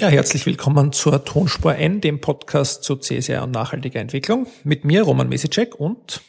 [0.00, 4.46] Ja, herzlich willkommen zur Tonspur N, dem Podcast zu CSR und nachhaltiger Entwicklung.
[4.62, 6.20] Mit mir Roman Mesicek und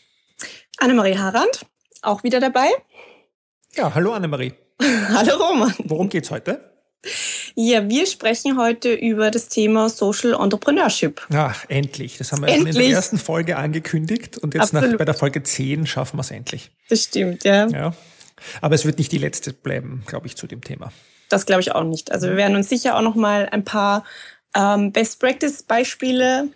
[0.79, 1.67] Annemarie Harand,
[2.01, 2.67] auch wieder dabei.
[3.75, 4.53] Ja, hallo Annemarie.
[4.81, 5.71] hallo Roman.
[5.83, 6.73] Worum geht's heute?
[7.53, 11.27] Ja, wir sprechen heute über das Thema Social Entrepreneurship.
[11.31, 12.17] Ach, endlich.
[12.17, 12.75] Das haben wir endlich.
[12.75, 16.31] in der ersten Folge angekündigt und jetzt nach, bei der Folge 10 schaffen wir es
[16.31, 16.71] endlich.
[16.89, 17.67] Das stimmt, ja.
[17.67, 17.93] ja.
[18.61, 20.91] Aber es wird nicht die letzte bleiben, glaube ich, zu dem Thema.
[21.29, 22.11] Das glaube ich auch nicht.
[22.11, 24.03] Also wir werden uns sicher auch noch mal ein paar
[24.55, 26.49] ähm, Best Practice Beispiele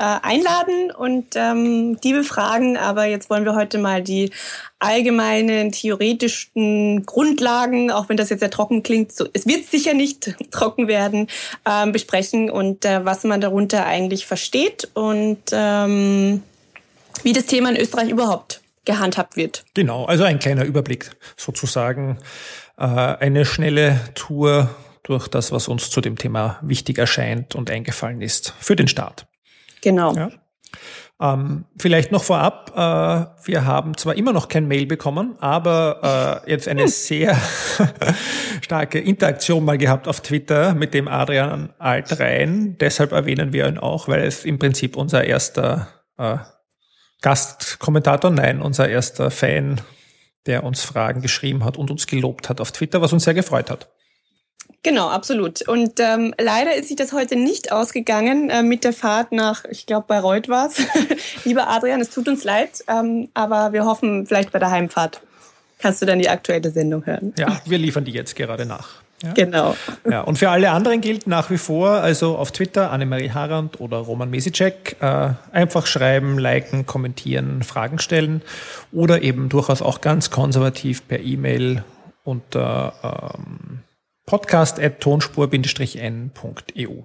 [0.00, 2.76] äh, einladen und ähm, die befragen.
[2.76, 4.30] Aber jetzt wollen wir heute mal die
[4.78, 10.34] allgemeinen theoretischen Grundlagen, auch wenn das jetzt sehr trocken klingt, so, es wird sicher nicht
[10.50, 11.28] trocken werden,
[11.68, 16.42] ähm, besprechen und äh, was man darunter eigentlich versteht und ähm,
[17.22, 19.64] wie das Thema in Österreich überhaupt gehandhabt wird.
[19.74, 22.18] Genau, also ein kleiner Überblick sozusagen
[22.76, 24.70] äh, eine schnelle Tour
[25.04, 29.26] durch das, was uns zu dem Thema wichtig erscheint und eingefallen ist für den Start.
[29.80, 30.14] Genau.
[30.14, 30.30] Ja.
[31.20, 36.50] Ähm, vielleicht noch vorab, äh, wir haben zwar immer noch kein Mail bekommen, aber äh,
[36.50, 36.88] jetzt eine hm.
[36.88, 37.36] sehr
[38.62, 42.76] starke Interaktion mal gehabt auf Twitter mit dem Adrian Altrein.
[42.80, 46.38] Deshalb erwähnen wir ihn auch, weil es im Prinzip unser erster äh,
[47.20, 49.80] Gastkommentator, nein, unser erster Fan
[50.46, 53.70] der uns Fragen geschrieben hat und uns gelobt hat auf Twitter, was uns sehr gefreut
[53.70, 53.88] hat.
[54.82, 55.66] Genau, absolut.
[55.68, 59.84] Und ähm, leider ist sich das heute nicht ausgegangen äh, mit der Fahrt nach, ich
[59.84, 60.78] glaube, Bayreuth war es.
[61.44, 65.20] Lieber Adrian, es tut uns leid, ähm, aber wir hoffen, vielleicht bei der Heimfahrt
[65.78, 67.34] kannst du dann die aktuelle Sendung hören.
[67.38, 69.02] Ja, wir liefern die jetzt gerade nach.
[69.22, 69.32] Ja?
[69.34, 69.76] Genau.
[70.08, 73.98] Ja, und für alle anderen gilt nach wie vor, also auf Twitter Annemarie Harand oder
[73.98, 78.40] Roman Mesicek, äh, einfach schreiben, liken, kommentieren, Fragen stellen
[78.92, 81.84] oder eben durchaus auch ganz konservativ per E-Mail
[82.24, 83.80] unter ähm,
[84.26, 87.02] podcast.tonspur-n.eu.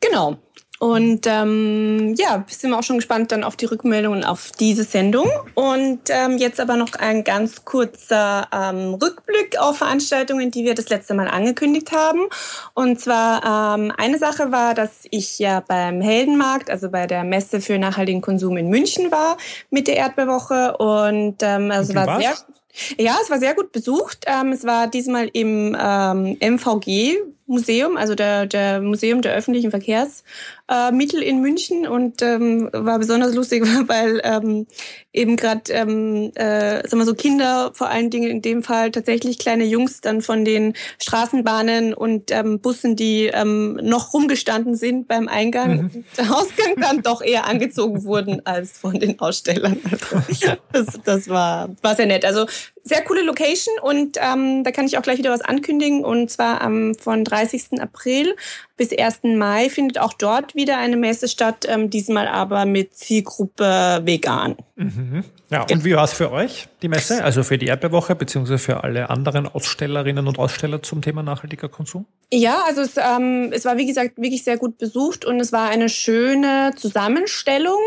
[0.00, 0.38] Genau.
[0.78, 5.28] Und ähm, ja, sind wir auch schon gespannt dann auf die Rückmeldungen auf diese Sendung.
[5.54, 10.88] Und ähm, jetzt aber noch ein ganz kurzer ähm, Rückblick auf Veranstaltungen, die wir das
[10.88, 12.20] letzte Mal angekündigt haben.
[12.74, 17.60] Und zwar ähm, eine Sache war, dass ich ja beim Heldenmarkt, also bei der Messe
[17.60, 19.36] für nachhaltigen Konsum in München war
[19.70, 20.76] mit der Erdbeerwoche.
[20.76, 22.22] Und ähm, also war warst?
[22.22, 22.36] sehr
[22.96, 24.24] ja, es war sehr gut besucht.
[24.26, 27.16] Ähm, es war diesmal im ähm, MVG
[27.46, 30.24] Museum, also der, der Museum der öffentlichen Verkehrsmittel
[30.68, 30.90] äh,
[31.22, 34.66] in München und ähm, war besonders lustig, weil ähm,
[35.12, 39.38] eben gerade, ähm, äh, sagen wir so Kinder, vor allen Dingen in dem Fall tatsächlich
[39.38, 45.28] kleine Jungs dann von den Straßenbahnen und ähm, Bussen, die ähm, noch rumgestanden sind beim
[45.28, 46.04] Eingang mhm.
[46.30, 49.80] Ausgang dann doch eher angezogen wurden als von den Ausstellern.
[49.84, 52.24] Also das, das war, war sehr nett.
[52.24, 52.46] Also
[52.84, 56.62] sehr coole Location und ähm, da kann ich auch gleich wieder was ankündigen und zwar
[56.62, 57.80] ähm, von 30.
[57.80, 58.34] April
[58.78, 59.36] bis 1.
[59.36, 64.56] Mai findet auch dort wieder eine Messe statt, ähm, diesmal aber mit Zielgruppe vegan.
[64.76, 65.24] Mhm.
[65.50, 67.24] Ja, und wie war es für euch, die Messe?
[67.24, 72.04] Also für die Erdbeerwoche, beziehungsweise für alle anderen Ausstellerinnen und Aussteller zum Thema nachhaltiger Konsum?
[72.30, 75.70] Ja, also es, ähm, es war wie gesagt wirklich sehr gut besucht und es war
[75.70, 77.80] eine schöne Zusammenstellung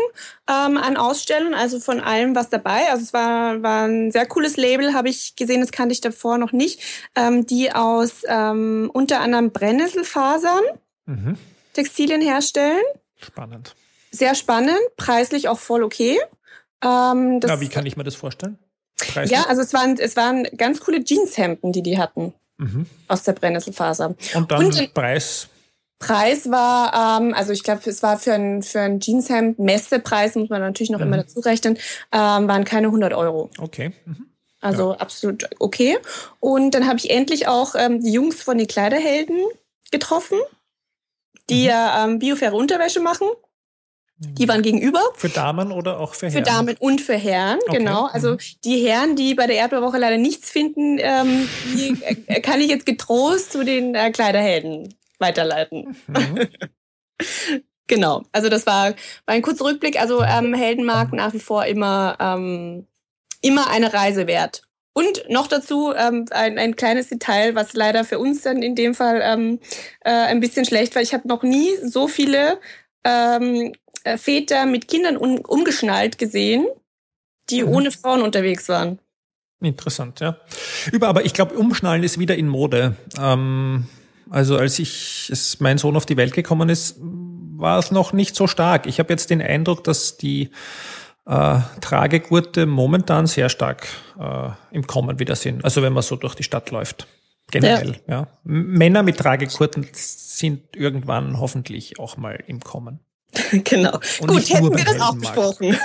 [0.50, 2.90] ähm, an Ausstellungen, also von allem was dabei.
[2.90, 6.38] Also es war, war ein sehr cooles Label, habe ich gesehen, das kannte ich davor
[6.38, 6.80] noch nicht,
[7.14, 10.64] ähm, die aus ähm, unter anderem Brennnesselfasern
[11.06, 11.36] mhm.
[11.72, 12.82] Textilien herstellen.
[13.16, 13.74] Spannend.
[14.10, 16.18] Sehr spannend, preislich auch voll okay.
[16.82, 18.58] Ähm, ja, wie kann ich mir das vorstellen?
[18.96, 19.30] Preislich?
[19.30, 22.34] Ja, also es waren, es waren ganz coole Jeanshemden, die die hatten.
[22.58, 22.86] Mhm.
[23.08, 24.14] Aus der Brennnesselfaser.
[24.34, 25.48] Und dann Und, Preis?
[25.98, 30.48] Preis war, ähm, also ich glaube, es war für ein, für ein Jeanshemd, Messepreis, muss
[30.48, 31.06] man natürlich noch mhm.
[31.06, 31.78] immer dazu rechnen,
[32.10, 33.50] ähm, waren keine 100 Euro.
[33.58, 33.92] Okay.
[34.04, 34.26] Mhm.
[34.60, 34.98] Also ja.
[34.98, 35.98] absolut okay.
[36.40, 39.38] Und dann habe ich endlich auch ähm, die Jungs von den Kleiderhelden
[39.90, 40.38] getroffen,
[41.50, 41.68] die mhm.
[41.68, 43.28] ja ähm, biofaire Unterwäsche machen.
[44.24, 45.00] Die waren gegenüber.
[45.16, 46.32] Für Damen oder auch für Herren?
[46.32, 47.78] Für Damen und für Herren, okay.
[47.78, 48.06] genau.
[48.06, 48.38] Also mhm.
[48.64, 52.86] die Herren, die bei der Erdbeerwoche leider nichts finden, ähm, die äh, kann ich jetzt
[52.86, 55.96] getrost zu den äh, Kleiderhelden weiterleiten.
[56.06, 56.48] Mhm.
[57.88, 58.22] genau.
[58.32, 60.00] Also das war, war ein kurzer Rückblick.
[60.00, 62.86] Also ähm, Heldenmarkt nach wie vor immer, ähm,
[63.40, 64.62] immer eine Reise wert.
[64.94, 68.94] Und noch dazu ähm, ein, ein kleines Detail, was leider für uns dann in dem
[68.94, 69.58] Fall ähm,
[70.00, 71.02] äh, ein bisschen schlecht war.
[71.02, 72.58] Ich habe noch nie so viele
[73.04, 73.72] ähm,
[74.04, 76.66] äh, Väter mit Kindern um, umgeschnallt gesehen,
[77.48, 77.68] die mhm.
[77.68, 78.98] ohne Frauen unterwegs waren.
[79.60, 80.38] Interessant, ja.
[80.90, 82.96] Über, aber ich glaube, Umschnallen ist wieder in Mode.
[83.18, 83.86] Ähm,
[84.28, 88.34] also als ich, als mein Sohn auf die Welt gekommen ist, war es noch nicht
[88.34, 88.86] so stark.
[88.86, 90.50] Ich habe jetzt den Eindruck, dass die
[91.26, 93.86] äh, Tragegurte momentan sehr stark
[94.18, 95.64] äh, im Kommen wieder sind.
[95.64, 97.06] Also wenn man so durch die Stadt läuft.
[97.50, 97.96] generell.
[98.08, 98.20] Ja.
[98.20, 98.28] ja.
[98.44, 103.00] Männer mit Tragekurten sind irgendwann hoffentlich auch mal im Kommen.
[103.64, 103.98] genau.
[104.20, 105.76] Und Gut, hätten wir das auch besprochen.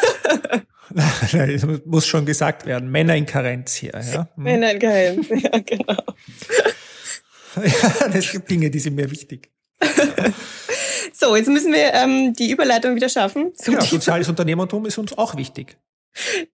[0.94, 2.89] das muss schon gesagt werden.
[2.89, 3.94] Männer in Karenz hier.
[3.94, 4.28] Ja?
[4.36, 4.44] Hm.
[4.44, 6.04] Männer in Karenz, ja, genau.
[7.56, 9.51] ja, es gibt Dinge, die sind mir wichtig.
[11.19, 13.53] So, jetzt müssen wir ähm, die Überleitung wieder schaffen.
[13.65, 15.77] Ja, soziales Unternehmertum ist uns auch wichtig.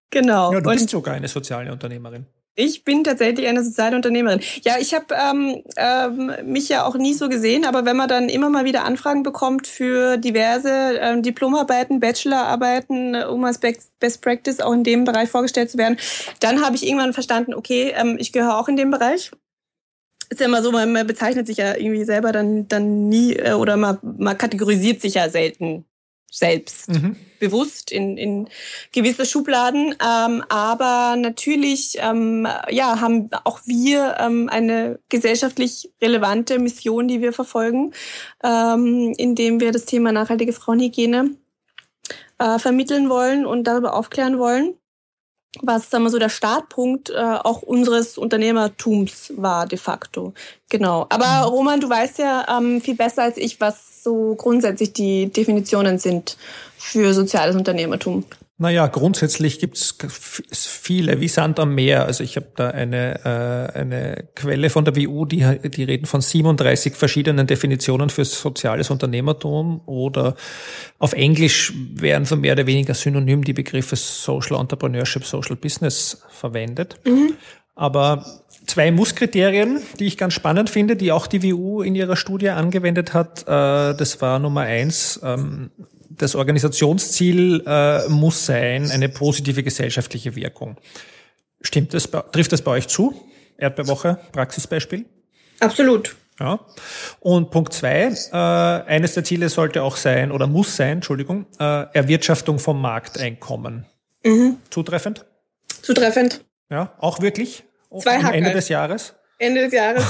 [0.09, 0.53] Genau.
[0.53, 2.25] Ja, du Und bist sogar eine soziale Unternehmerin.
[2.55, 4.39] Ich bin tatsächlich eine soziale Unternehmerin.
[4.63, 8.29] Ja, ich habe ähm, ähm, mich ja auch nie so gesehen, aber wenn man dann
[8.29, 10.69] immer mal wieder Anfragen bekommt für diverse
[10.99, 15.97] ähm, Diplomarbeiten, Bachelorarbeiten, um als Best Practice auch in dem Bereich vorgestellt zu werden,
[16.41, 19.31] dann habe ich irgendwann verstanden, okay, ähm, ich gehöre auch in dem Bereich.
[20.33, 23.77] Ist ja immer so, man bezeichnet sich ja irgendwie selber dann, dann nie äh, oder
[23.77, 25.85] man, man kategorisiert sich ja selten
[26.31, 27.15] selbst mhm.
[27.39, 28.49] bewusst in, in
[28.91, 29.93] gewisse Schubladen.
[30.03, 37.31] Ähm, aber natürlich ähm, ja, haben auch wir ähm, eine gesellschaftlich relevante Mission, die wir
[37.31, 37.93] verfolgen,
[38.43, 41.29] ähm, indem wir das Thema nachhaltige Frauenhygiene
[42.39, 44.73] äh, vermitteln wollen und darüber aufklären wollen
[45.61, 50.33] was sagen wir so der Startpunkt äh, auch unseres Unternehmertums war de facto.
[50.69, 51.05] Genau.
[51.09, 51.53] Aber mhm.
[51.53, 56.37] Roman, du weißt ja ähm, viel besser als ich, was so grundsätzlich die Definitionen sind
[56.77, 58.25] für soziales Unternehmertum?
[58.63, 59.97] Naja, grundsätzlich gibt es
[60.65, 62.05] viele, wie Sand am Meer.
[62.05, 66.21] Also ich habe da eine, äh, eine Quelle von der WU, die, die reden von
[66.21, 70.35] 37 verschiedenen Definitionen für soziales Unternehmertum oder
[70.97, 77.01] auf Englisch werden so mehr oder weniger synonym die Begriffe Social Entrepreneurship, Social Business verwendet.
[77.03, 77.33] Mhm.
[77.75, 78.23] Aber
[78.65, 83.13] zwei Musskriterien, die ich ganz spannend finde, die auch die WU in ihrer Studie angewendet
[83.13, 83.41] hat.
[83.41, 85.19] Äh, das war Nummer eins.
[86.17, 90.77] Das Organisationsziel äh, muss sein, eine positive gesellschaftliche Wirkung.
[91.61, 92.09] Stimmt das?
[92.31, 93.13] Trifft das bei euch zu?
[93.57, 95.05] Erdbeerwoche, Praxisbeispiel?
[95.59, 96.15] Absolut.
[96.39, 96.59] Ja.
[97.19, 102.59] Und Punkt zwei, äh, eines der Ziele sollte auch sein oder muss sein, Entschuldigung, Erwirtschaftung
[102.59, 103.85] vom Markteinkommen.
[104.25, 104.57] Mhm.
[104.69, 105.25] Zutreffend?
[105.81, 106.43] Zutreffend.
[106.69, 107.63] Ja, auch wirklich?
[107.99, 109.13] Zwei Am Ende des Jahres?
[109.37, 110.03] Ende des Jahres.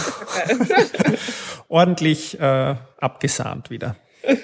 [1.68, 3.96] Ordentlich äh, abgesahnt wieder.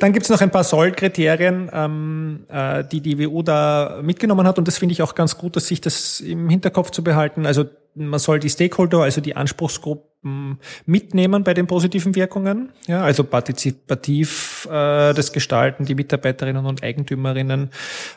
[0.00, 4.58] Dann gibt's noch ein paar Sollkriterien, ähm, äh, die die WU da mitgenommen hat.
[4.58, 7.46] Und das finde ich auch ganz gut, dass sich das im Hinterkopf zu behalten.
[7.46, 7.64] Also
[7.94, 12.72] man soll die Stakeholder, also die Anspruchsgruppen mitnehmen bei den positiven Wirkungen.
[12.86, 17.70] Ja, also partizipativ äh, das Gestalten, die Mitarbeiterinnen und Eigentümerinnen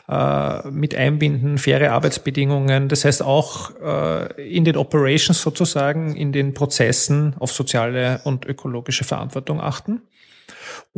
[0.08, 2.88] äh, mit einbinden, faire Arbeitsbedingungen.
[2.88, 9.04] Das heißt auch äh, in den Operations sozusagen, in den Prozessen auf soziale und ökologische
[9.04, 10.02] Verantwortung achten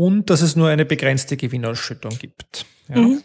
[0.01, 2.65] und dass es nur eine begrenzte Gewinnausschüttung gibt.
[2.89, 3.03] Ja.
[3.03, 3.23] Mhm.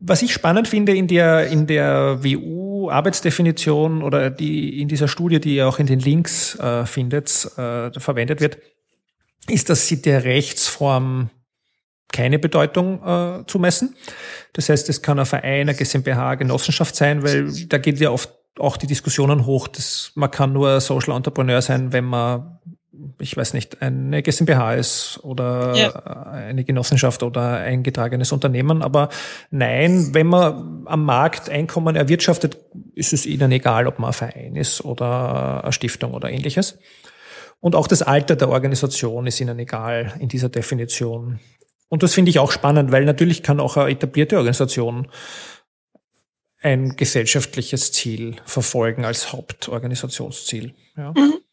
[0.00, 5.56] Was ich spannend finde in der, in der WU-Arbeitsdefinition oder die, in dieser Studie, die
[5.56, 8.58] ihr auch in den Links äh, findet, äh, verwendet wird,
[9.48, 11.30] ist, dass sie der Rechtsform
[12.12, 13.96] keine Bedeutung äh, zumessen.
[14.52, 18.10] Das heißt, es kann ein Verein, eine GmbH, eine Genossenschaft sein, weil da geht ja
[18.10, 22.58] oft auch die Diskussionen hoch, dass man kann nur Social Entrepreneur sein, wenn man
[23.18, 25.90] ich weiß nicht, eine GmbH ist oder ja.
[25.90, 28.82] eine Genossenschaft oder eingetragenes Unternehmen.
[28.82, 29.08] Aber
[29.50, 32.58] nein, wenn man am Markt Einkommen erwirtschaftet,
[32.94, 36.78] ist es ihnen egal, ob man ein Verein ist oder eine Stiftung oder ähnliches.
[37.60, 41.40] Und auch das Alter der Organisation ist ihnen egal in dieser Definition.
[41.88, 45.08] Und das finde ich auch spannend, weil natürlich kann auch eine etablierte Organisation
[46.60, 50.74] ein gesellschaftliches Ziel verfolgen als Hauptorganisationsziel.
[50.96, 51.12] Ja.
[51.12, 51.43] Mhm.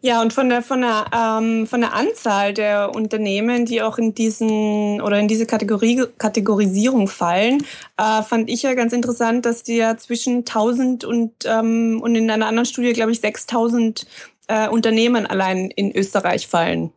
[0.00, 4.14] Ja, und von der, von der, ähm, von der Anzahl der Unternehmen, die auch in
[4.14, 7.64] diesen oder in diese Kategorie, Kategorisierung fallen,
[7.96, 12.30] äh, fand ich ja ganz interessant, dass die ja zwischen 1000 und, ähm, und in
[12.30, 14.06] einer anderen Studie, glaube ich, 6000
[14.46, 16.92] äh, Unternehmen allein in Österreich fallen.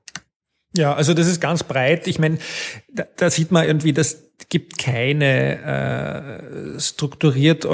[0.75, 2.07] Ja, also das ist ganz breit.
[2.07, 2.37] Ich meine,
[2.93, 5.61] da, da sieht man irgendwie, das gibt keine
[6.75, 7.67] äh, strukturiert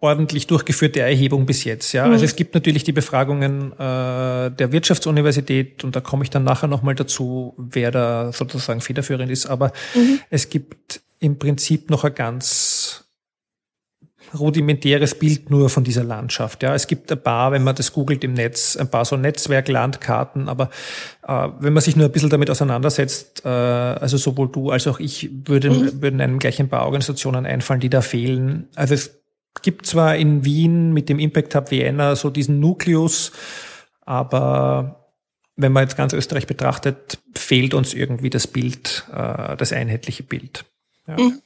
[0.00, 1.92] ordentlich durchgeführte Erhebung bis jetzt.
[1.92, 2.12] Ja, mhm.
[2.12, 6.68] also es gibt natürlich die Befragungen äh, der Wirtschaftsuniversität und da komme ich dann nachher
[6.68, 9.46] nochmal dazu, wer da sozusagen federführend ist.
[9.46, 10.20] Aber mhm.
[10.30, 13.04] es gibt im Prinzip noch ein ganz
[14.38, 16.62] rudimentäres Bild nur von dieser Landschaft.
[16.62, 20.48] Ja, es gibt ein paar, wenn man das googelt im Netz, ein paar so Netzwerklandkarten,
[20.48, 20.70] aber
[21.26, 25.00] äh, wenn man sich nur ein bisschen damit auseinandersetzt, äh, also sowohl du als auch
[25.00, 26.02] ich, würde, mhm.
[26.02, 28.68] würden einem gleich ein paar Organisationen einfallen, die da fehlen.
[28.74, 29.20] Also es
[29.62, 33.32] gibt zwar in Wien mit dem Impact Hub Vienna so diesen Nukleus,
[34.00, 35.02] aber
[35.56, 40.64] wenn man jetzt ganz Österreich betrachtet, fehlt uns irgendwie das Bild, äh, das einheitliche Bild.
[41.06, 41.18] Ja.
[41.18, 41.42] Mhm.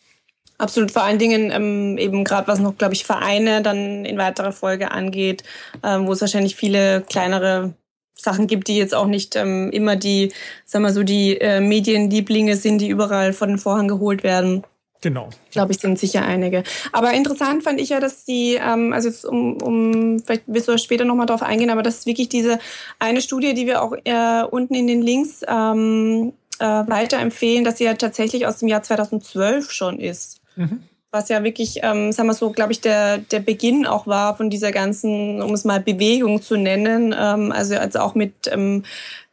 [0.58, 4.52] Absolut, vor allen Dingen ähm, eben gerade was noch, glaube ich, Vereine dann in weiterer
[4.52, 5.44] Folge angeht,
[5.82, 7.74] ähm, wo es wahrscheinlich viele kleinere
[8.14, 10.32] Sachen gibt, die jetzt auch nicht ähm, immer die,
[10.64, 14.64] sagen wir so, die äh, Medienlieblinge sind, die überall vor den Vorhang geholt werden.
[15.02, 15.28] Genau.
[15.50, 16.64] Glaube ich, sind sicher einige.
[16.92, 20.78] Aber interessant fand ich ja, dass die, ähm, also jetzt um, um vielleicht wirst du
[20.78, 22.58] später nochmal drauf eingehen, aber das ist wirklich diese
[22.98, 27.84] eine Studie, die wir auch äh, unten in den Links ähm, äh, weiterempfehlen, dass sie
[27.84, 30.40] ja tatsächlich aus dem Jahr 2012 schon ist.
[30.56, 30.82] Mhm.
[31.12, 34.50] Was ja wirklich, ähm, sagen wir so, glaube ich, der, der Beginn auch war von
[34.50, 38.82] dieser ganzen, um es mal Bewegung zu nennen, ähm, also, also auch mit ähm,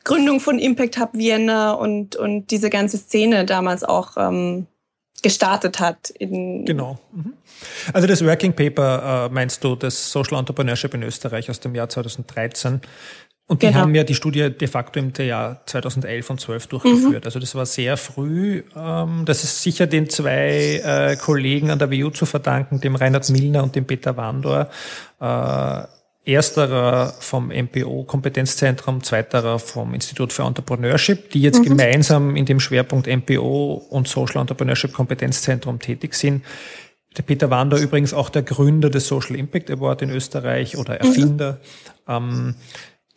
[0.03, 4.67] Gründung von Impact Hub Vienna und, und diese ganze Szene damals auch ähm,
[5.23, 6.09] gestartet hat.
[6.11, 6.99] In genau.
[7.11, 7.33] Mhm.
[7.93, 11.89] Also das Working Paper äh, meinst du, das Social Entrepreneurship in Österreich aus dem Jahr
[11.89, 12.81] 2013.
[13.45, 13.79] Und die genau.
[13.79, 17.23] haben ja die Studie de facto im Jahr 2011 und 12 durchgeführt.
[17.23, 17.25] Mhm.
[17.25, 18.63] Also das war sehr früh.
[18.75, 23.29] Ähm, das ist sicher den zwei äh, Kollegen an der WU zu verdanken, dem Reinhard
[23.29, 24.69] Milner und dem Peter Wandor.
[25.19, 25.83] Äh,
[26.25, 31.63] ersterer vom MPO Kompetenzzentrum, zweiterer vom Institut für Entrepreneurship, die jetzt mhm.
[31.63, 36.45] gemeinsam in dem Schwerpunkt MPO und Social Entrepreneurship Kompetenzzentrum tätig sind.
[37.17, 41.59] Der Peter Wander übrigens auch der Gründer des Social Impact Award in Österreich oder Erfinder.
[42.07, 42.13] Mhm.
[42.13, 42.55] Ähm,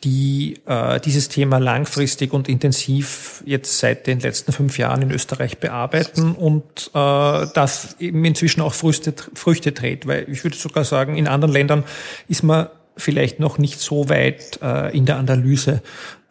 [0.03, 5.57] die äh, dieses Thema langfristig und intensiv jetzt seit den letzten fünf Jahren in Österreich
[5.57, 11.17] bearbeiten und äh, das eben inzwischen auch Früchte, Früchte trägt, weil ich würde sogar sagen,
[11.17, 11.83] in anderen Ländern
[12.27, 15.81] ist man vielleicht noch nicht so weit äh, in der Analyse,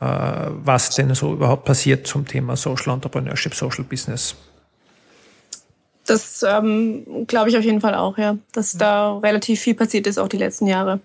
[0.00, 4.36] äh, was denn so überhaupt passiert zum Thema Social Entrepreneurship, Social Business.
[6.06, 10.18] Das ähm, glaube ich auf jeden Fall auch, ja, dass da relativ viel passiert ist,
[10.18, 11.00] auch die letzten Jahre.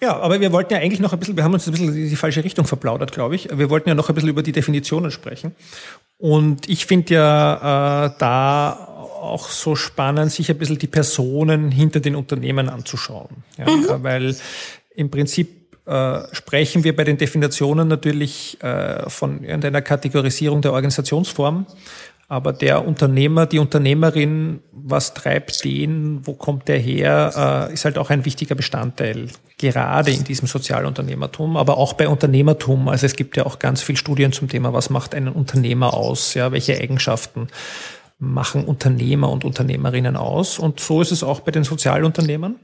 [0.00, 2.08] Ja, aber wir wollten ja eigentlich noch ein bisschen, wir haben uns ein bisschen in
[2.08, 3.48] die falsche Richtung verplaudert, glaube ich.
[3.56, 5.54] Wir wollten ja noch ein bisschen über die Definitionen sprechen.
[6.18, 12.00] Und ich finde ja äh, da auch so spannend, sich ein bisschen die Personen hinter
[12.00, 13.44] den Unternehmen anzuschauen.
[13.56, 14.02] Ja, mhm.
[14.02, 14.36] Weil
[14.94, 21.66] im Prinzip äh, sprechen wir bei den Definitionen natürlich äh, von irgendeiner Kategorisierung der Organisationsform.
[22.28, 27.98] Aber der Unternehmer, die Unternehmerin, was treibt den, wo kommt der her, äh, ist halt
[27.98, 29.28] auch ein wichtiger Bestandteil,
[29.58, 32.88] gerade in diesem Sozialunternehmertum, aber auch bei Unternehmertum.
[32.88, 36.34] Also es gibt ja auch ganz viel Studien zum Thema, was macht einen Unternehmer aus,
[36.34, 37.48] ja, welche Eigenschaften
[38.18, 40.58] machen Unternehmer und Unternehmerinnen aus.
[40.58, 42.56] Und so ist es auch bei den Sozialunternehmern.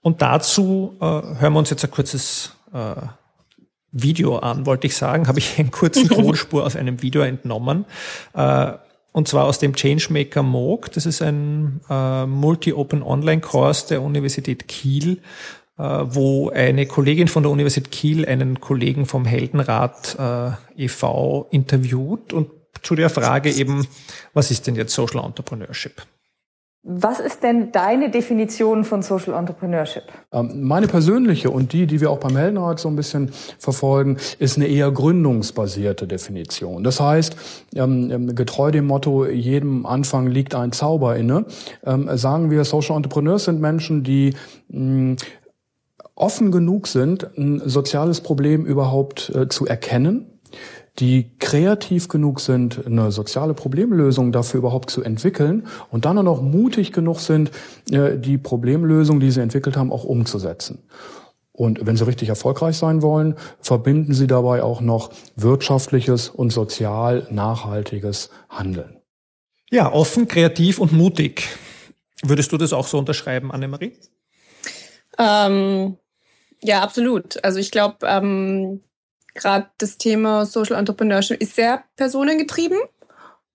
[0.00, 2.94] Und dazu äh, hören wir uns jetzt ein kurzes äh,
[3.90, 7.84] Video an, wollte ich sagen, habe ich einen kurzen Tonspur aus einem Video entnommen.
[8.34, 8.72] Äh,
[9.16, 10.92] und zwar aus dem Changemaker MOOC.
[10.92, 15.22] Das ist ein äh, Multi-Open-Online-Kurs der Universität Kiel,
[15.78, 21.48] äh, wo eine Kollegin von der Universität Kiel einen Kollegen vom Heldenrat äh, e.V.
[21.50, 22.50] interviewt und
[22.82, 23.86] zu der Frage eben,
[24.34, 26.02] was ist denn jetzt Social Entrepreneurship?
[26.88, 30.04] Was ist denn deine Definition von Social Entrepreneurship?
[30.32, 34.56] Ähm, meine persönliche und die, die wir auch beim Heldenrat so ein bisschen verfolgen, ist
[34.56, 36.84] eine eher gründungsbasierte Definition.
[36.84, 37.36] Das heißt,
[37.74, 41.46] ähm, ähm, getreu dem Motto, jedem Anfang liegt ein Zauber inne,
[41.82, 44.34] sagen wir, Social Entrepreneurs sind Menschen, die
[46.14, 50.35] offen genug sind, ein soziales Problem überhaupt äh, zu erkennen,
[50.98, 56.42] die kreativ genug sind, eine soziale Problemlösung dafür überhaupt zu entwickeln und dann auch noch
[56.42, 57.50] mutig genug sind,
[57.90, 60.82] äh, die Problemlösung, die sie entwickelt haben, auch umzusetzen.
[61.52, 67.26] Und wenn Sie richtig erfolgreich sein wollen, verbinden Sie dabei auch noch wirtschaftliches und sozial
[67.30, 68.98] nachhaltiges Handeln.
[69.70, 71.48] Ja, offen, kreativ und mutig.
[72.22, 73.94] Würdest du das auch so unterschreiben, Annemarie?
[75.18, 75.96] Ähm,
[76.62, 77.42] ja, absolut.
[77.42, 78.82] Also ich glaube, ähm,
[79.36, 82.78] gerade das Thema Social Entrepreneurship ist sehr personengetrieben.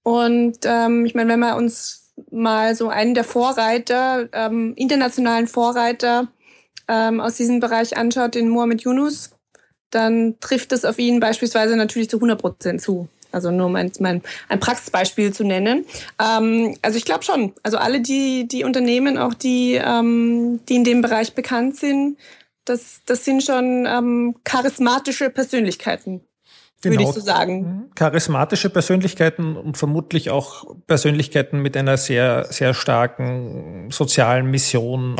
[0.03, 6.27] Und ähm, ich meine, wenn wir uns mal so einen der Vorreiter, ähm, internationalen Vorreiter
[6.87, 9.31] ähm, aus diesem Bereich anschaut, den Mohamed Yunus,
[9.89, 13.07] dann trifft es auf ihn beispielsweise natürlich zu 100 Prozent zu.
[13.31, 13.91] Also nur um ein,
[14.49, 15.85] ein Praxisbeispiel zu nennen.
[16.19, 17.53] Ähm, also ich glaube schon.
[17.63, 22.17] Also alle die, die Unternehmen, auch die, ähm, die in dem Bereich bekannt sind,
[22.65, 26.21] das, das sind schon ähm, charismatische Persönlichkeiten,
[26.81, 26.93] genau.
[26.93, 27.61] würde ich so sagen.
[27.61, 27.91] Mhm.
[27.95, 35.15] Charismatische Persönlichkeiten und vermutlich auch Persönlichkeiten mit einer sehr, sehr starken sozialen Mission,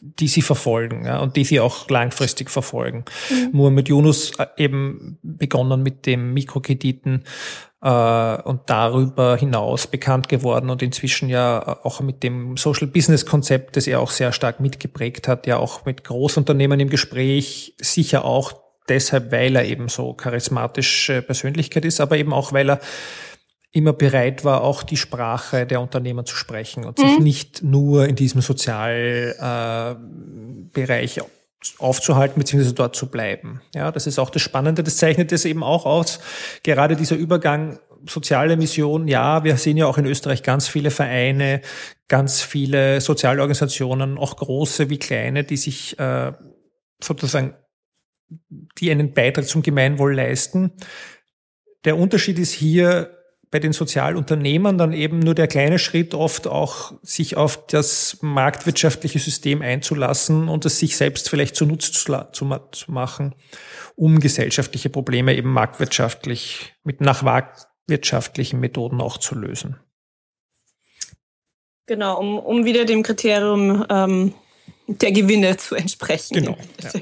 [0.00, 3.04] die sie verfolgen ja, und die sie auch langfristig verfolgen.
[3.30, 3.50] Mhm.
[3.52, 7.24] Muhammad Yunus äh, eben begonnen mit dem Mikrokrediten
[7.86, 13.86] und darüber hinaus bekannt geworden und inzwischen ja auch mit dem Social Business Konzept, das
[13.86, 18.54] er auch sehr stark mitgeprägt hat, ja auch mit Großunternehmen im Gespräch, sicher auch
[18.88, 22.80] deshalb, weil er eben so charismatische Persönlichkeit ist, aber eben auch, weil er
[23.70, 27.24] immer bereit war, auch die Sprache der Unternehmer zu sprechen und sich mhm.
[27.24, 31.22] nicht nur in diesem Sozialbereich äh,
[31.78, 32.72] aufzuhalten bzw.
[32.72, 33.60] dort zu bleiben.
[33.74, 34.82] Ja, das ist auch das Spannende.
[34.82, 36.20] Das zeichnet es eben auch aus.
[36.62, 39.08] Gerade dieser Übergang soziale Mission.
[39.08, 41.60] Ja, wir sehen ja auch in Österreich ganz viele Vereine,
[42.08, 46.32] ganz viele Sozialorganisationen, auch große wie kleine, die sich äh,
[47.02, 47.54] sozusagen,
[48.78, 50.72] die einen Beitrag zum Gemeinwohl leisten.
[51.84, 53.15] Der Unterschied ist hier,
[53.50, 59.18] bei den Sozialunternehmern dann eben nur der kleine Schritt oft auch sich auf das marktwirtschaftliche
[59.18, 62.44] System einzulassen und es sich selbst vielleicht zunutze zu,
[62.88, 63.34] machen,
[63.94, 69.76] um gesellschaftliche Probleme eben marktwirtschaftlich mit nach marktwirtschaftlichen Methoden auch zu lösen.
[71.86, 74.34] Genau, um, um wieder dem Kriterium ähm,
[74.86, 76.34] der Gewinne zu entsprechen.
[76.34, 76.56] Genau.
[76.82, 77.00] Ja.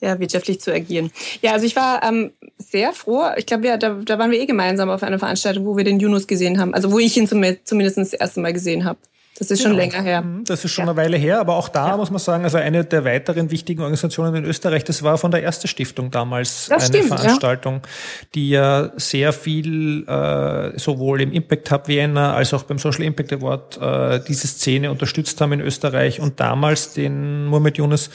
[0.00, 0.20] ja.
[0.20, 1.10] wirtschaftlich zu agieren.
[1.40, 3.24] Ja, also ich war ähm, sehr froh.
[3.36, 5.98] Ich glaube, ja, da, da waren wir eh gemeinsam auf einer Veranstaltung, wo wir den
[5.98, 6.74] Yunus gesehen haben.
[6.74, 8.98] Also wo ich ihn zum, zumindest das erste Mal gesehen habe.
[9.40, 9.82] Das ist schon genau.
[9.82, 10.20] länger her.
[10.20, 10.90] Mhm, das ist schon ja.
[10.90, 11.96] eine Weile her, aber auch da ja.
[11.96, 15.42] muss man sagen, also eine der weiteren wichtigen Organisationen in Österreich, das war von der
[15.42, 18.26] Erste Stiftung damals das eine stimmt, Veranstaltung, ja.
[18.34, 23.32] die ja sehr viel äh, sowohl im Impact Hub Vienna als auch beim Social Impact
[23.32, 28.10] Award äh, diese Szene unterstützt haben in Österreich und damals den Muhammad Yunus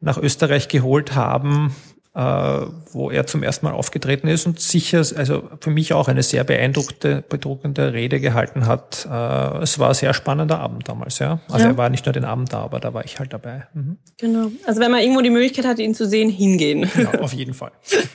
[0.00, 1.74] nach Österreich geholt haben,
[2.20, 6.44] wo er zum ersten Mal aufgetreten ist und sicher, also für mich auch eine sehr
[6.44, 9.06] beeindruckende, bedruckende Rede gehalten hat.
[9.10, 11.40] Äh, es war ein sehr spannender Abend damals, ja.
[11.48, 11.72] Also ja.
[11.72, 13.66] er war nicht nur den Abend da, aber da war ich halt dabei.
[13.74, 13.98] Mhm.
[14.18, 14.50] Genau.
[14.66, 16.90] Also wenn man irgendwo die Möglichkeit hat, ihn zu sehen, hingehen.
[16.94, 17.72] Genau, auf jeden Fall.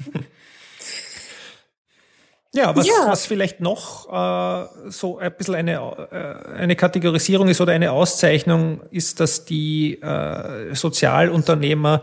[2.56, 2.94] Ja, was, ja.
[3.08, 8.80] was vielleicht noch äh, so ein bisschen eine, äh, eine Kategorisierung ist oder eine Auszeichnung
[8.92, 12.02] ist, dass die äh, Sozialunternehmer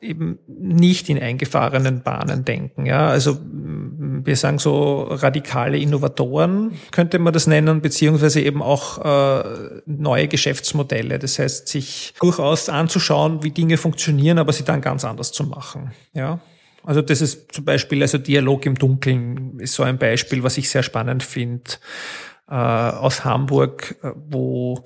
[0.00, 2.86] eben nicht in eingefahrenen Bahnen denken.
[2.86, 9.82] Ja, also wir sagen so radikale Innovatoren könnte man das nennen, beziehungsweise eben auch äh,
[9.86, 11.18] neue Geschäftsmodelle.
[11.18, 15.92] Das heißt, sich durchaus anzuschauen, wie Dinge funktionieren, aber sie dann ganz anders zu machen.
[16.14, 16.40] Ja.
[16.82, 20.70] Also das ist zum Beispiel, also Dialog im Dunkeln ist so ein Beispiel, was ich
[20.70, 21.72] sehr spannend finde,
[22.48, 24.82] äh, aus Hamburg, äh, wo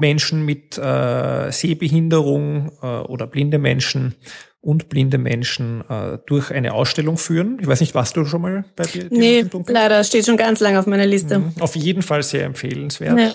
[0.00, 4.14] Menschen mit äh, Sehbehinderung äh, oder blinde Menschen
[4.60, 7.58] und blinde Menschen äh, durch eine Ausstellung führen.
[7.60, 9.06] Ich weiß nicht, warst du schon mal bei dir?
[9.10, 11.38] Nee, leider steht schon ganz lange auf meiner Liste.
[11.38, 11.52] Mhm.
[11.60, 13.34] Auf jeden Fall sehr empfehlenswert.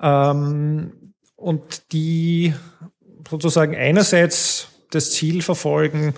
[0.00, 0.30] Ja.
[0.30, 2.54] Ähm, und die
[3.28, 6.14] sozusagen einerseits das Ziel verfolgen,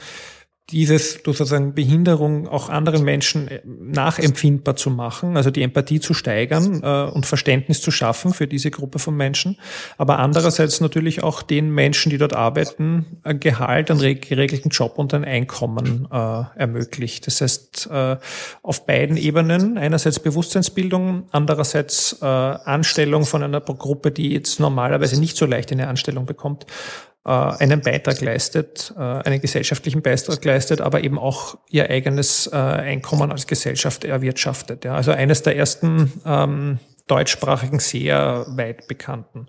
[0.71, 6.83] dieses sozusagen Behinderung auch anderen Menschen äh, nachempfindbar zu machen, also die Empathie zu steigern
[6.83, 9.59] äh, und Verständnis zu schaffen für diese Gruppe von Menschen,
[9.97, 15.15] aber andererseits natürlich auch den Menschen, die dort arbeiten, ein Gehalt, einen geregelten Job und
[15.15, 17.29] ein Einkommen äh, ermöglicht.
[17.29, 18.17] Das heißt, äh,
[18.63, 25.37] auf beiden Ebenen, einerseits Bewusstseinsbildung, andererseits äh, Anstellung von einer Gruppe, die jetzt normalerweise nicht
[25.37, 31.03] so leicht eine Anstellung bekommt, äh, einen Beitrag leistet, äh, einen gesellschaftlichen Beitrag leistet, aber
[31.03, 34.85] eben auch ihr eigenes äh, Einkommen als Gesellschaft erwirtschaftet.
[34.85, 34.95] Ja.
[34.95, 39.49] Also eines der ersten ähm, deutschsprachigen sehr weit bekannten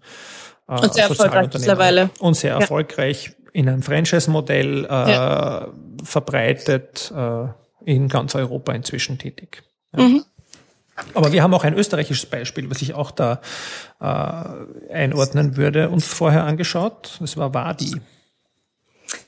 [0.67, 2.09] äh, und sehr erfolgreich mittlerweile.
[2.19, 2.59] Und sehr ja.
[2.59, 5.67] erfolgreich in einem Franchise-Modell äh, ja.
[6.03, 7.47] verbreitet, äh,
[7.85, 9.63] in ganz Europa inzwischen tätig.
[9.95, 10.03] Ja.
[10.03, 10.25] Mhm.
[11.13, 13.41] Aber wir haben auch ein österreichisches Beispiel, was ich auch da
[13.99, 17.17] äh, einordnen würde, uns vorher angeschaut.
[17.19, 18.01] Das war Wadi.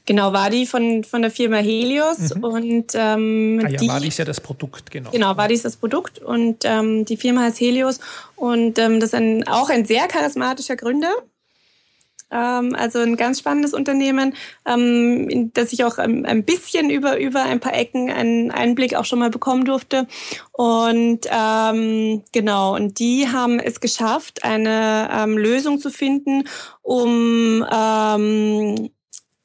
[0.06, 2.36] Genau, Wadi von, von der Firma Helios.
[2.36, 2.44] Mhm.
[2.44, 5.12] Und, ähm, ah ja, die, Wadi ist ja das Produkt, genau.
[5.12, 8.00] Genau, Wadi ist das Produkt und ähm, die Firma heißt Helios.
[8.36, 11.12] Und ähm, das ist ein, auch ein sehr charismatischer Gründer.
[12.32, 17.44] Ähm, also ein ganz spannendes Unternehmen, ähm, in das ich auch ein bisschen über, über
[17.44, 20.08] ein paar Ecken einen Einblick auch schon mal bekommen durfte.
[20.52, 26.48] Und ähm, genau, und die haben es geschafft, eine ähm, Lösung zu finden,
[26.82, 28.90] um, ähm,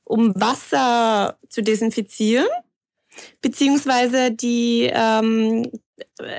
[0.05, 2.47] um Wasser zu desinfizieren
[3.41, 5.71] beziehungsweise die ähm,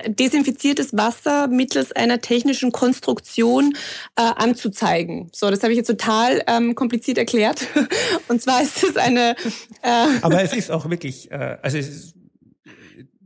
[0.07, 3.75] desinfiziertes Wasser mittels einer technischen Konstruktion
[4.15, 5.29] äh, anzuzeigen.
[5.33, 7.67] So, das habe ich jetzt total ähm, kompliziert erklärt.
[8.27, 9.35] Und zwar ist es eine.
[9.81, 12.15] Äh, Aber es ist auch wirklich, äh, also es ist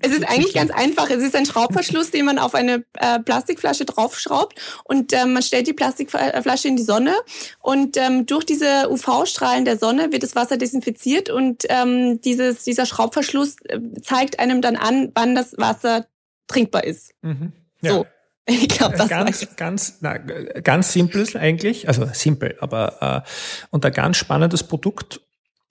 [0.02, 1.10] es ist eigentlich ganz einfach.
[1.10, 5.68] Es ist ein Schraubverschluss, den man auf eine äh, Plastikflasche draufschraubt und ähm, man stellt
[5.68, 7.16] die Plastikflasche in die Sonne
[7.60, 12.86] und ähm, durch diese UV-Strahlen der Sonne wird das Wasser desinfiziert und ähm, dieses, dieser
[12.86, 16.06] Schraubverschluss äh, zeigt einem dann an, wann das Wasser
[16.50, 17.14] trinkbar ist.
[17.22, 17.54] Mhm.
[17.82, 17.92] Ja.
[17.94, 18.06] So.
[18.52, 23.94] Ich glaube, das ganz, ganz, na, ganz simpel eigentlich, also simpel, aber äh, und ein
[23.94, 25.22] ganz spannendes Produkt.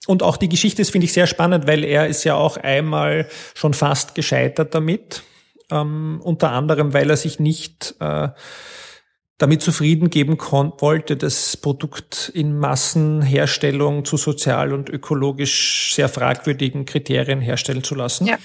[0.07, 3.27] Und auch die Geschichte ist, finde ich, sehr spannend, weil er ist ja auch einmal
[3.53, 5.23] schon fast gescheitert damit
[5.71, 8.29] ähm, unter anderem, weil er sich nicht äh,
[9.37, 17.39] damit zufrieden geben wollte, das Produkt in Massenherstellung zu sozial und ökologisch sehr fragwürdigen Kriterien
[17.39, 18.25] herstellen zu lassen.
[18.25, 18.37] Ja.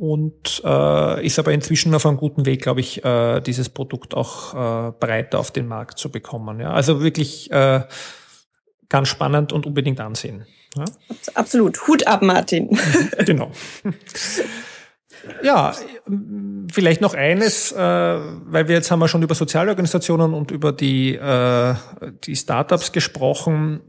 [0.00, 4.54] Und äh, ist aber inzwischen auf einem guten Weg, glaube ich, äh, dieses Produkt auch
[4.54, 6.58] äh, breiter auf den Markt zu bekommen.
[6.58, 6.70] Ja?
[6.72, 7.82] Also wirklich äh,
[8.88, 10.46] ganz spannend und unbedingt ansehen.
[10.74, 10.86] Ja?
[11.34, 11.86] Absolut.
[11.86, 12.78] Hut ab, Martin.
[13.26, 13.50] genau.
[15.42, 15.74] Ja,
[16.72, 21.14] vielleicht noch eines, äh, weil wir jetzt haben wir schon über Sozialorganisationen und über die,
[21.14, 21.74] äh,
[22.24, 23.82] die Startups gesprochen.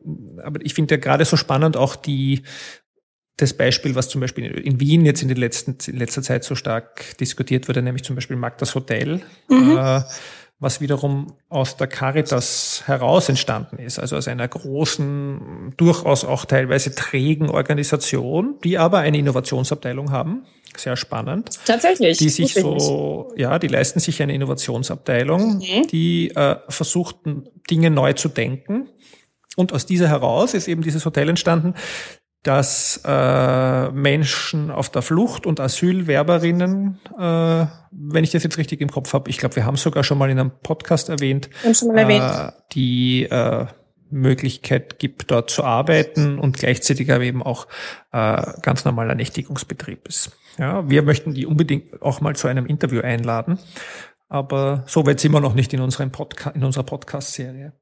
[0.44, 2.44] Aber ich finde ja gerade so spannend auch die,
[3.42, 6.56] das Beispiel, was zum Beispiel in Wien jetzt in, den letzten, in letzter Zeit so
[6.56, 9.22] stark diskutiert wurde, nämlich zum Beispiel Magdas Hotel.
[9.50, 9.78] Mhm.
[9.78, 10.02] Äh,
[10.62, 16.94] was wiederum aus der Caritas heraus entstanden ist, also aus einer großen, durchaus auch teilweise
[16.94, 20.44] trägen Organisation, die aber eine Innovationsabteilung haben.
[20.78, 21.60] Sehr spannend.
[21.66, 22.20] Tatsächlich.
[22.20, 25.88] Die sich so, ja, die leisten sich eine Innovationsabteilung, mhm.
[25.88, 27.16] die äh, versucht,
[27.72, 28.88] Dinge neu zu denken.
[29.56, 31.74] Und aus dieser heraus ist eben dieses Hotel entstanden,
[32.44, 38.90] dass äh, Menschen auf der Flucht und Asylwerberinnen, äh, wenn ich das jetzt richtig im
[38.90, 43.24] Kopf habe, ich glaube, wir haben sogar schon mal in einem Podcast erwähnt, äh, die
[43.24, 43.68] äh,
[44.10, 47.68] Möglichkeit gibt, dort zu arbeiten und gleichzeitig aber eben auch
[48.12, 50.32] äh, ganz normaler Nächtigungsbetrieb ist.
[50.58, 53.58] Ja, wir möchten die unbedingt auch mal zu einem Interview einladen,
[54.32, 57.74] aber so weit sind wir noch nicht in, unserem Podca in unserer Podcast-Serie.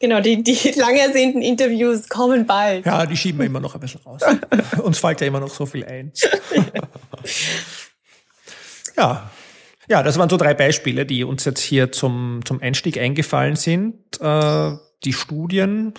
[0.00, 2.84] Genau, die, die lang ersehnten Interviews kommen bald.
[2.84, 4.22] Ja, die schieben wir immer noch ein bisschen raus.
[4.82, 6.12] Uns fällt ja immer noch so viel ein.
[8.96, 9.30] ja.
[9.88, 14.20] Ja, das waren so drei Beispiele, die uns jetzt hier zum, zum Einstieg eingefallen sind.
[14.20, 14.72] Äh,
[15.04, 15.94] die Studien,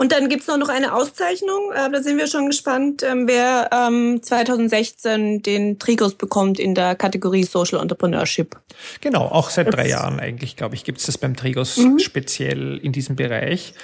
[0.00, 4.22] und dann gibt's noch eine Auszeichnung, äh, da sind wir schon gespannt, ähm, wer ähm,
[4.22, 8.58] 2016 den Trigos bekommt in der Kategorie Social Entrepreneurship.
[9.02, 11.98] Genau, auch seit das drei Jahren eigentlich, glaube ich, gibt's das beim Trigos mhm.
[11.98, 13.74] speziell in diesem Bereich.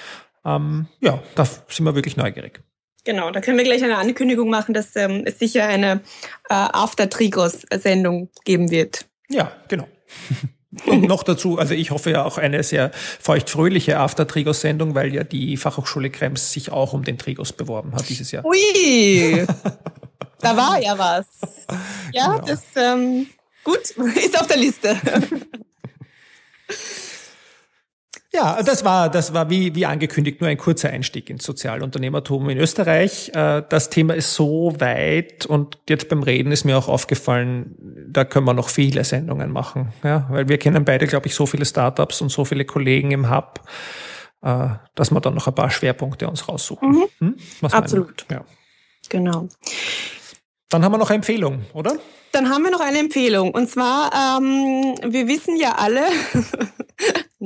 [0.47, 2.63] Ähm, ja, da sind wir wirklich neugierig.
[3.05, 6.01] Genau, da können wir gleich eine Ankündigung machen, dass ähm, es sicher eine
[6.49, 9.05] äh, After-Trigos-Sendung geben wird.
[9.29, 9.87] Ja, genau.
[10.85, 15.57] Und noch dazu, also ich hoffe ja auch eine sehr feuchtfröhliche After-Trigos-Sendung, weil ja die
[15.57, 18.45] Fachhochschule Krems sich auch um den Trigos beworben hat dieses Jahr.
[18.45, 19.47] Ui,
[20.41, 21.27] da war ja was.
[22.13, 22.47] Ja, genau.
[22.47, 23.27] das ähm,
[23.65, 23.91] gut,
[24.25, 24.97] ist auf der Liste.
[28.37, 32.59] Ja, das war, das war wie, wie angekündigt nur ein kurzer Einstieg ins Sozialunternehmertum in
[32.59, 33.31] Österreich.
[33.35, 37.75] Äh, das Thema ist so weit und jetzt beim Reden ist mir auch aufgefallen,
[38.09, 39.95] da können wir noch viele Sendungen machen.
[40.05, 43.31] Ja, weil wir kennen beide, glaube ich, so viele Startups und so viele Kollegen im
[43.35, 43.61] Hub,
[44.43, 46.91] äh, dass wir dann noch ein paar Schwerpunkte uns raussuchen.
[46.91, 47.09] Mhm.
[47.21, 47.37] Hm?
[47.73, 48.27] Absolut.
[48.31, 48.45] Ja.
[49.09, 49.49] Genau.
[50.69, 51.97] Dann haben wir noch eine Empfehlung, oder?
[52.33, 53.53] Dann haben wir noch eine Empfehlung.
[53.53, 56.03] Und zwar, ähm, wir wissen ja alle,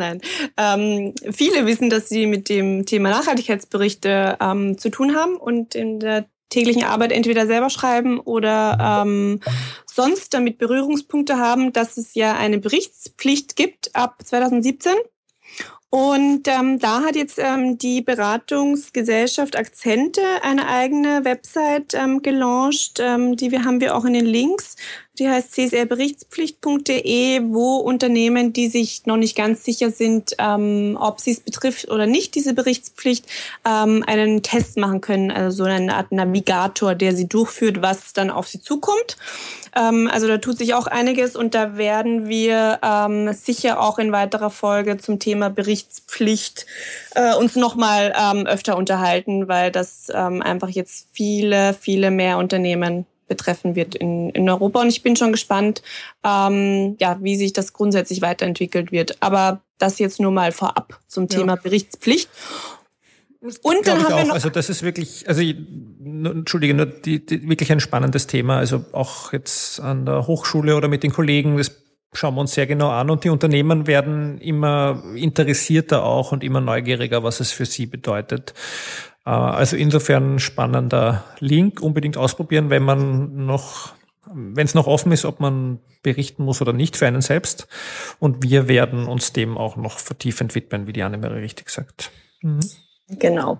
[0.00, 0.20] nein,
[0.56, 6.00] ähm, viele wissen, dass sie mit dem Thema Nachhaltigkeitsberichte ähm, zu tun haben und in
[6.00, 9.40] der täglichen Arbeit entweder selber schreiben oder ähm,
[9.86, 14.92] sonst damit Berührungspunkte haben, dass es ja eine Berichtspflicht gibt ab 2017
[15.90, 23.00] und ähm, da hat jetzt ähm, die Beratungsgesellschaft Akzente eine eigene Website ähm, gelauncht.
[23.00, 24.76] Ähm, die wir, haben wir auch in den Links.
[25.18, 31.32] Die heißt csrberichtspflicht.de, wo Unternehmen, die sich noch nicht ganz sicher sind, ähm, ob sie
[31.32, 33.26] es betrifft oder nicht, diese Berichtspflicht,
[33.68, 35.32] ähm, einen Test machen können.
[35.32, 39.16] Also so eine Art Navigator, der sie durchführt, was dann auf sie zukommt.
[39.76, 44.12] Ähm, also da tut sich auch einiges und da werden wir ähm, sicher auch in
[44.12, 46.66] weiterer Folge zum Thema Berichtspflicht
[47.14, 53.06] äh, uns nochmal ähm, öfter unterhalten, weil das ähm, einfach jetzt viele, viele mehr Unternehmen
[53.30, 54.80] betreffen wird in, in Europa.
[54.80, 55.82] Und ich bin schon gespannt,
[56.24, 59.16] ähm, ja, wie sich das grundsätzlich weiterentwickelt wird.
[59.20, 61.60] Aber das jetzt nur mal vorab zum Thema ja.
[61.62, 62.28] Berichtspflicht.
[63.40, 67.72] Und dann haben wir noch also das ist wirklich, also entschuldige, nur die, die, wirklich
[67.72, 68.58] ein spannendes Thema.
[68.58, 71.72] Also auch jetzt an der Hochschule oder mit den Kollegen, das
[72.12, 76.60] schauen wir uns sehr genau an und die Unternehmen werden immer interessierter auch und immer
[76.60, 78.52] neugieriger, was es für sie bedeutet.
[79.24, 83.94] Äh, also insofern spannender Link, unbedingt ausprobieren, wenn man noch,
[84.26, 87.68] wenn es noch offen ist, ob man berichten muss oder nicht für einen selbst.
[88.18, 92.10] Und wir werden uns dem auch noch vertiefend widmen, wie die Annemarie richtig sagt.
[92.42, 92.60] Mhm.
[93.18, 93.58] Genau.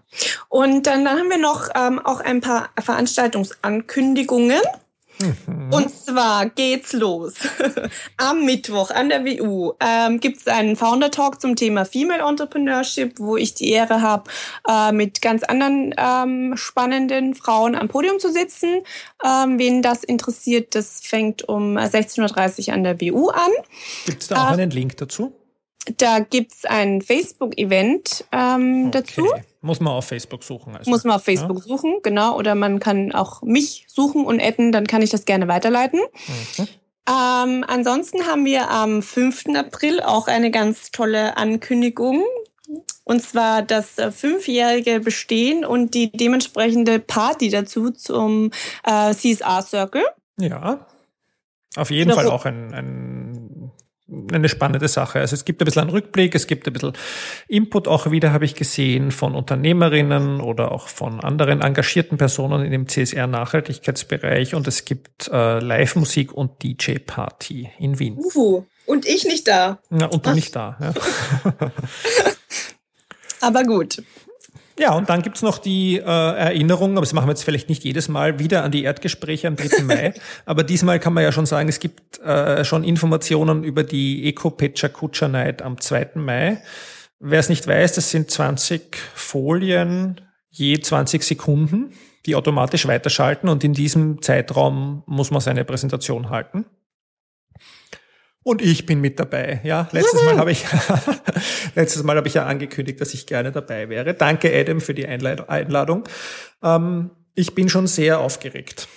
[0.49, 4.61] Und dann, dann haben wir noch ähm, auch ein paar Veranstaltungsankündigungen.
[5.21, 5.73] Mhm.
[5.73, 7.35] Und zwar geht's los.
[8.17, 13.19] Am Mittwoch an der WU ähm, gibt es einen Founder Talk zum Thema Female Entrepreneurship,
[13.19, 14.31] wo ich die Ehre habe,
[14.69, 18.83] äh, mit ganz anderen ähm, spannenden Frauen am Podium zu sitzen.
[19.25, 23.51] Ähm, wen das interessiert, das fängt um 16.30 Uhr an der WU an.
[24.07, 25.35] Gibt es da auch äh, einen Link dazu?
[25.97, 28.91] Da gibt's ein Facebook-Event ähm, okay.
[28.91, 29.27] dazu.
[29.63, 30.77] Muss man auf Facebook suchen.
[30.77, 30.91] Also.
[30.91, 31.63] Muss man auf Facebook ja?
[31.63, 32.37] suchen, genau.
[32.37, 36.01] Oder man kann auch mich suchen und adden, dann kann ich das gerne weiterleiten.
[36.59, 36.69] Mhm.
[37.09, 39.47] Ähm, ansonsten haben wir am 5.
[39.57, 42.23] April auch eine ganz tolle Ankündigung.
[43.05, 48.53] Und zwar das äh, fünfjährige Bestehen und die dementsprechende Party dazu zum
[48.85, 50.05] äh, CSR Circle.
[50.39, 50.87] Ja,
[51.77, 53.20] auf jeden Fall auch ein, ein
[54.33, 55.21] eine spannende Sache.
[55.21, 56.93] Also es gibt ein bisschen einen Rückblick, es gibt ein bisschen
[57.49, 62.73] Input auch wieder, habe ich gesehen, von Unternehmerinnen oder auch von anderen engagierten Personen in
[62.73, 68.17] dem CSR-Nachhaltigkeitsbereich und es gibt äh, Live-Musik und DJ-Party in Wien.
[68.17, 68.65] Uhu.
[68.87, 69.79] Und ich nicht da.
[69.91, 70.35] Ja, und du Ach.
[70.35, 70.77] nicht da.
[70.81, 70.93] Ja.
[73.41, 74.03] Aber gut.
[74.81, 77.85] Ja, und dann gibt's noch die äh, Erinnerung, aber das machen wir jetzt vielleicht nicht
[77.85, 79.83] jedes Mal, wieder an die Erdgespräche am 3.
[79.83, 80.15] Mai.
[80.47, 84.89] aber diesmal kann man ja schon sagen, es gibt äh, schon Informationen über die Eco-Pecha
[84.89, 86.13] Kutscher Night am 2.
[86.15, 86.63] Mai.
[87.19, 91.93] Wer es nicht weiß, das sind 20 Folien je 20 Sekunden,
[92.25, 96.65] die automatisch weiterschalten und in diesem Zeitraum muss man seine Präsentation halten.
[98.43, 99.61] Und ich bin mit dabei.
[99.65, 100.65] Ja, letztes Mal habe ich
[101.75, 104.15] letztes Mal habe ich ja angekündigt, dass ich gerne dabei wäre.
[104.15, 106.05] Danke Adam für die Einladung.
[106.63, 108.89] Ähm, ich bin schon sehr aufgeregt.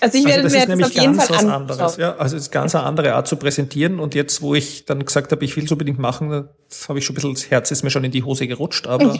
[0.00, 1.96] Also ich werde also das mir ist nämlich auf jeden ganz Fall was anderes.
[1.96, 3.98] Ja, also es ist ganz eine andere Art zu präsentieren.
[3.98, 7.06] Und jetzt, wo ich dann gesagt habe, ich will es unbedingt machen, das habe ich
[7.06, 8.86] schon ein bisschen, das Herz ist mir schon in die Hose gerutscht.
[8.86, 9.18] Aber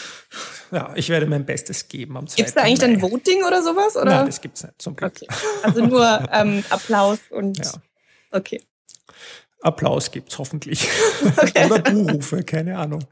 [0.72, 2.36] ja, ich werde mein Bestes geben am 2.
[2.36, 2.86] Gibt es da eigentlich Mai.
[2.86, 3.96] dann Voting oder sowas?
[3.96, 4.06] Oder?
[4.06, 5.12] Nein, das gibt's nicht, zum Glück.
[5.14, 5.28] Okay.
[5.62, 7.72] Also nur ähm, Applaus und ja.
[8.32, 8.60] Okay.
[9.62, 10.88] Applaus gibt's hoffentlich.
[11.36, 11.66] Okay.
[11.66, 13.04] Oder Buhrufe, keine Ahnung.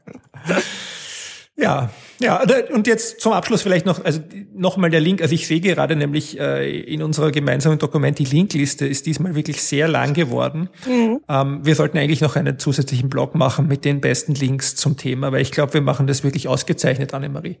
[1.57, 4.19] Ja, ja, und jetzt zum Abschluss vielleicht noch, also
[4.53, 8.87] nochmal der Link, also ich sehe gerade nämlich äh, in unserer gemeinsamen Dokument, die Linkliste
[8.87, 10.69] ist diesmal wirklich sehr lang geworden.
[10.87, 11.19] Mhm.
[11.27, 15.31] Ähm, wir sollten eigentlich noch einen zusätzlichen Blog machen mit den besten Links zum Thema,
[15.31, 17.57] weil ich glaube, wir machen das wirklich ausgezeichnet, Annemarie.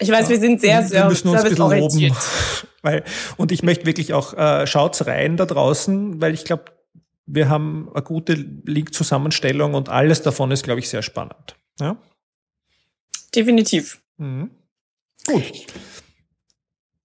[0.00, 2.16] Ich weiß, wir sind sehr, sehr wir müssen uns ein bisschen loben,
[2.82, 3.04] weil,
[3.36, 6.64] und ich möchte wirklich auch, äh, schaut's rein da draußen, weil ich glaube,
[7.28, 11.56] wir haben eine gute Link-Zusammenstellung und alles davon ist, glaube ich, sehr spannend.
[11.78, 11.96] Ja?
[13.34, 14.00] Definitiv.
[14.16, 14.50] Mhm.
[15.26, 15.52] Gut.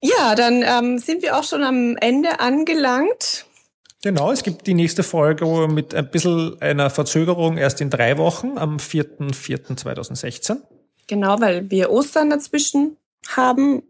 [0.02, 3.46] Ja, dann ähm, sind wir auch schon am Ende angelangt.
[4.02, 8.58] Genau, es gibt die nächste Folge mit ein bisschen einer Verzögerung erst in drei Wochen,
[8.58, 10.58] am 4.4.2016.
[11.08, 13.84] Genau, weil wir Ostern dazwischen haben.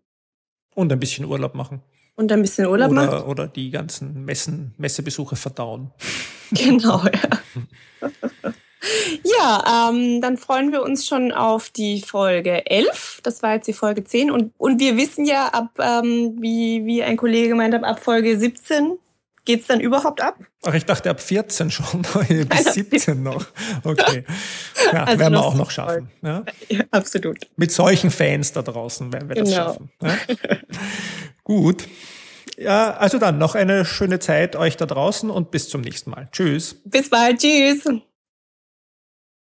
[0.76, 1.82] Und ein bisschen Urlaub machen.
[2.16, 3.28] Und ein bisschen Urlaub oder, machen.
[3.28, 5.92] Oder die ganzen Messen, Messebesuche verdauen.
[6.52, 8.12] Genau, ja.
[9.24, 13.22] ja, ähm, dann freuen wir uns schon auf die Folge 11.
[13.24, 14.30] Das war jetzt die Folge 10.
[14.30, 18.38] Und, und wir wissen ja, ab, ähm, wie, wie ein Kollege gemeint hat, ab Folge
[18.38, 19.00] 17
[19.46, 20.38] geht's dann überhaupt ab?
[20.64, 22.02] Ach, ich dachte ab 14 schon,
[22.48, 23.46] bis 17 noch.
[23.84, 24.24] Okay.
[24.92, 26.10] Ja, also werden wir auch noch schaffen.
[26.22, 26.44] Ja?
[26.70, 26.84] ja?
[26.92, 27.38] absolut.
[27.56, 29.64] Mit solchen Fans da draußen werden wir das genau.
[29.66, 29.92] schaffen.
[30.02, 30.18] Ja?
[31.44, 31.88] Gut.
[32.58, 36.30] Ja, also dann noch eine schöne Zeit euch da draußen und bis zum nächsten Mal.
[36.32, 36.82] Tschüss.
[36.86, 37.40] Bis bald.
[37.40, 37.84] Tschüss.